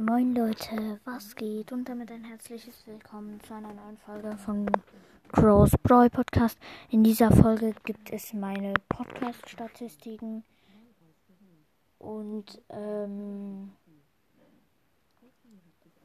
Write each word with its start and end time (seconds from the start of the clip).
Moin 0.00 0.34
Leute, 0.34 0.98
was 1.04 1.36
geht? 1.36 1.72
Und 1.72 1.86
damit 1.86 2.10
ein 2.10 2.24
herzliches 2.24 2.86
Willkommen 2.86 3.38
zu 3.42 3.52
einer 3.52 3.74
neuen 3.74 3.98
Folge 3.98 4.34
von 4.38 4.64
Crows 5.30 5.72
Brawl 5.82 6.08
Podcast. 6.08 6.58
In 6.88 7.04
dieser 7.04 7.30
Folge 7.30 7.74
gibt 7.84 8.10
es 8.10 8.32
meine 8.32 8.72
Podcast-Statistiken 8.88 10.42
und 11.98 12.62
ähm, 12.70 13.72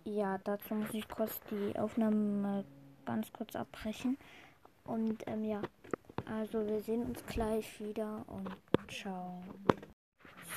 ja, 0.04 0.39
dazu 0.39 0.75
muss 0.75 0.93
ich 0.93 1.07
kurz 1.07 1.39
die 1.50 1.80
Aufnahme 1.80 2.66
ganz 3.05 3.32
kurz 3.32 3.55
abbrechen. 3.55 4.18
Und 4.84 5.23
ähm, 5.25 5.46
ja, 5.46 5.62
also 6.25 6.68
wir 6.68 6.82
sehen 6.82 7.04
uns 7.04 7.25
gleich 7.27 7.80
wieder 7.80 8.25
und 8.27 8.50
ciao. 8.91 9.41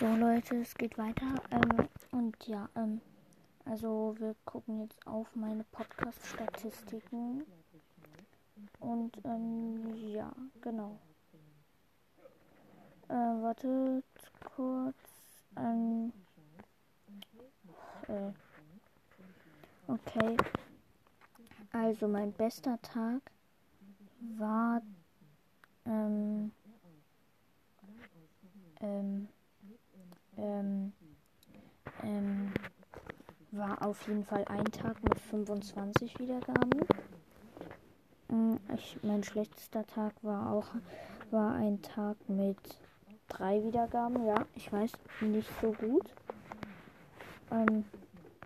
So 0.01 0.07
Leute, 0.17 0.57
es 0.57 0.75
geht 0.75 0.99
weiter. 0.99 1.37
Ähm, 1.53 1.89
und 2.11 2.37
ja, 2.49 2.69
ähm, 2.75 3.01
also 3.69 4.15
wir 4.19 4.35
gucken 4.45 4.81
jetzt 4.81 5.07
auf 5.07 5.27
meine 5.35 5.65
Podcast-Statistiken. 5.65 7.45
Und 8.81 9.13
ähm, 9.25 9.95
ja, 10.13 10.33
genau. 10.61 10.99
Äh, 13.09 13.13
wartet 13.13 14.05
kurz. 14.55 14.97
Ähm, 15.57 16.13
äh, 18.09 18.33
okay. 19.87 20.37
Also 21.73 22.09
mein 22.09 22.33
bester 22.33 22.81
Tag 22.81 23.21
war 24.39 24.83
ähm, 25.85 26.53
ähm, 28.81 29.29
ähm, 30.37 30.93
ähm, 32.03 32.53
war 33.59 33.85
auf 33.85 34.07
jeden 34.07 34.25
Fall 34.25 34.45
ein 34.47 34.65
Tag 34.67 35.03
mit 35.03 35.19
25 35.19 36.19
Wiedergaben. 36.19 36.87
Mm, 38.29 38.57
ich, 38.75 38.99
mein 39.03 39.23
schlechtester 39.25 39.87
Tag 39.87 40.13
war 40.23 40.53
auch 40.53 40.69
war 41.31 41.55
ein 41.55 41.83
Tag 41.83 42.17
mit 42.29 42.57
drei 43.29 43.63
Wiedergaben. 43.63 44.25
Ja, 44.27 44.47
ich 44.55 44.73
weiß, 44.73 44.93
nicht 45.21 45.51
so 45.61 45.73
gut. 45.73 46.15
Ähm, 47.51 47.85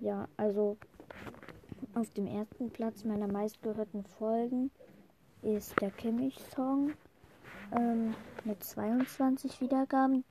ja, 0.00 0.26
also 0.36 0.76
auf 1.94 2.10
dem 2.10 2.26
ersten 2.26 2.70
Platz 2.70 3.04
meiner 3.04 3.30
meistgehörten 3.30 4.04
Folgen 4.04 4.70
ist 5.42 5.80
der 5.80 5.90
Kimmich-Song 5.90 6.92
ähm, 7.76 8.14
mit 8.44 8.62
22 8.62 9.60
Wiedergaben. 9.60 10.24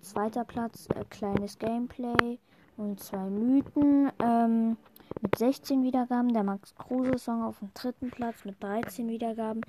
Zweiter 0.00 0.44
Platz 0.44 0.88
äh, 0.94 1.04
kleines 1.10 1.58
Gameplay 1.58 2.38
und 2.78 3.00
zwei 3.00 3.28
Mythen 3.28 4.10
ähm, 4.22 4.76
mit 5.20 5.36
16 5.36 5.82
Wiedergaben. 5.82 6.32
Der 6.32 6.44
Max 6.44 6.74
Kruse 6.76 7.18
Song 7.18 7.42
auf 7.42 7.58
dem 7.58 7.70
dritten 7.74 8.10
Platz 8.10 8.44
mit 8.44 8.62
13 8.62 9.08
Wiedergaben. 9.08 9.60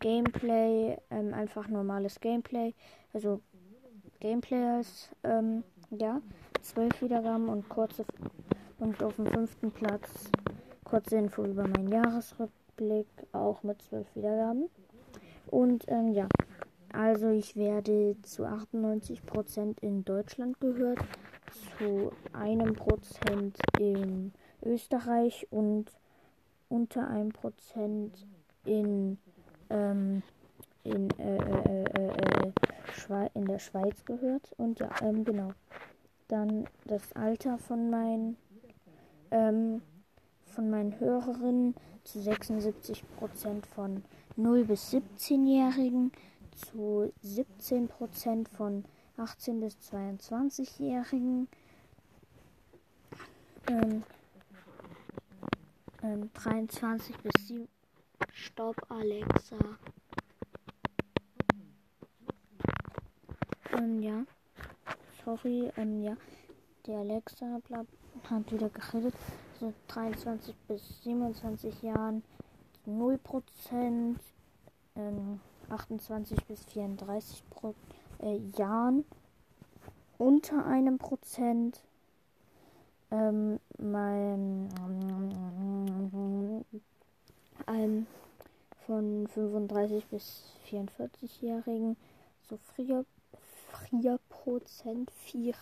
Gameplay, 0.00 0.98
ähm, 1.10 1.32
einfach 1.32 1.68
normales 1.68 2.20
Gameplay. 2.20 2.74
Also 3.12 3.40
Gameplayers, 4.20 5.10
ähm, 5.24 5.62
ja, 5.90 6.20
12 6.62 7.02
Wiedergaben 7.02 7.48
und 7.48 7.68
kurze 7.68 8.04
und 8.78 9.02
auf 9.02 9.16
dem 9.16 9.26
fünften 9.26 9.70
Platz 9.70 10.30
kurze 10.84 11.16
Info 11.16 11.44
über 11.44 11.66
meinen 11.66 11.88
Jahresrückblick, 11.88 13.06
auch 13.32 13.62
mit 13.62 13.80
12 13.82 14.06
Wiedergaben. 14.14 14.68
Und 15.46 15.84
ähm, 15.88 16.12
ja, 16.12 16.28
also 16.92 17.30
ich 17.30 17.56
werde 17.56 18.16
zu 18.22 18.44
98% 18.44 19.82
in 19.82 20.04
Deutschland 20.04 20.60
gehört, 20.60 20.98
zu 21.78 22.12
einem 22.32 22.74
Prozent 22.74 23.58
in 23.78 24.32
Österreich 24.62 25.46
und 25.50 25.86
unter 26.68 27.08
einem 27.08 27.30
Prozent 27.30 28.26
in, 28.64 29.18
ähm, 29.70 30.22
in, 30.84 31.10
äh, 31.18 31.36
äh, 31.36 31.84
äh, 31.84 32.52
äh 33.08 33.30
in 33.34 33.44
der 33.46 33.58
Schweiz 33.58 34.04
gehört. 34.04 34.52
Und 34.56 34.80
ja, 34.80 34.90
ähm, 35.02 35.24
genau. 35.24 35.52
Dann 36.28 36.66
das 36.86 37.12
Alter 37.12 37.56
von 37.58 37.88
meinen 37.88 38.36
ähm, 39.30 39.82
von 40.56 40.70
meinen 40.70 40.98
Hörerinnen 40.98 41.74
zu 42.02 42.18
76% 42.18 43.02
von 43.74 44.02
0 44.36 44.64
bis 44.64 44.92
17-Jährigen, 44.92 46.12
zu 46.54 47.12
17 47.20 47.88
Prozent 47.88 48.48
von 48.48 48.84
18 49.16 49.60
bis 49.60 49.76
22-Jährigen, 49.90 51.48
ähm, 53.68 54.02
ähm, 56.02 56.30
23 56.34 57.16
bis 57.18 57.48
7. 57.48 57.68
Stopp, 58.32 58.76
Alexa. 58.90 59.56
Ähm, 63.72 64.02
ja. 64.02 64.24
Sorry, 65.24 65.72
ähm, 65.76 66.02
ja. 66.02 66.16
Der 66.86 66.98
Alexa 66.98 67.58
bla, 67.66 67.84
hat 68.30 68.52
wieder 68.52 68.68
geredet. 68.68 69.14
So 69.58 69.72
23 69.88 70.54
bis 70.68 71.02
27 71.02 71.82
Jahren 71.82 72.22
0 72.84 73.18
Prozent. 73.18 74.20
Ähm, 74.94 75.40
28 75.68 76.44
bis 76.46 76.64
34 76.66 77.42
Pro, 77.50 77.74
äh, 78.20 78.38
Jahren 78.56 79.04
unter 80.18 80.66
einem 80.66 80.98
Prozent. 80.98 81.80
Ähm, 83.10 83.60
mein, 83.78 84.68
von 88.86 89.26
35 89.28 90.06
bis 90.06 90.44
44-Jährigen 90.70 91.96
so 92.48 92.58
4, 92.76 93.04
4 93.90 94.18
Prozent, 94.28 95.10
4, 95.10 95.54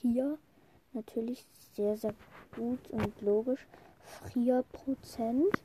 4, 0.00 0.38
natürlich 0.92 1.44
sehr, 1.74 1.96
sehr 1.96 2.14
gut 2.56 2.78
und 2.90 3.20
logisch, 3.20 3.66
4 4.32 4.64
Prozent. 4.72 5.62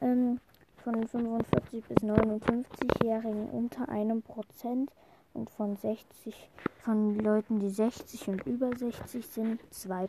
Ähm, 0.00 0.40
von 0.82 1.08
45 1.08 1.84
bis 1.84 1.96
59-Jährigen 1.98 3.48
unter 3.48 3.88
einem 3.88 4.20
Prozent 4.20 4.90
und 5.34 5.50
von 5.50 5.76
60 5.76 6.48
von 6.84 7.18
Leuten, 7.18 7.60
die 7.60 7.70
60 7.70 8.28
und 8.28 8.46
über 8.46 8.76
60 8.76 9.26
sind, 9.26 9.60
2% 9.72 10.08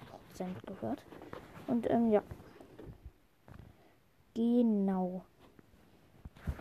gehört. 0.65 1.03
Und 1.67 1.89
ähm, 1.89 2.11
ja. 2.11 2.21
Genau. 4.33 5.23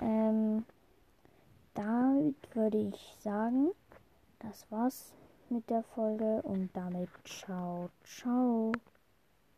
Ähm, 0.00 0.64
damit 1.74 2.36
würde 2.54 2.78
ich 2.78 3.16
sagen, 3.20 3.70
das 4.38 4.70
war's 4.70 5.12
mit 5.50 5.68
der 5.68 5.82
Folge 5.82 6.42
und 6.42 6.70
damit 6.74 7.08
ciao, 7.24 7.90
ciao. 8.04 8.72